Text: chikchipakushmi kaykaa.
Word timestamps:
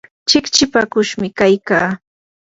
chikchipakushmi 0.29 1.27
kaykaa. 1.37 1.89